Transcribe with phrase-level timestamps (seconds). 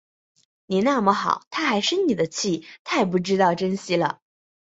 [0.65, 4.19] 你那么好，她还生你的气，太不知道珍惜了